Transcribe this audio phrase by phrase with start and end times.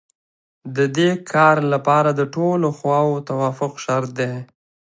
[0.75, 4.33] د دې کار لپاره د ټولو خواوو توافق شرط دی.